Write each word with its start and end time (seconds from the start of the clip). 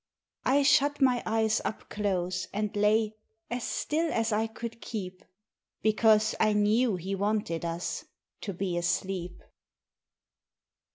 I 0.45 0.63
shut 0.63 0.99
my 0.99 1.21
eyes 1.27 1.61
up 1.63 1.87
close, 1.89 2.47
and 2.51 2.75
lay 2.75 3.13
As 3.51 3.63
still 3.63 4.11
as 4.11 4.31
I 4.31 4.47
could 4.47 4.81
keep; 4.81 5.23
Because 5.83 6.33
I 6.39 6.53
knew 6.53 6.95
he 6.95 7.13
wanted 7.13 7.63
us 7.63 8.05
To 8.41 8.51
be 8.51 8.77
asleep. 8.77 9.43